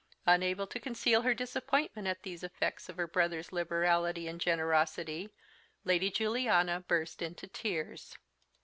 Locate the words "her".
1.21-1.35, 2.97-3.05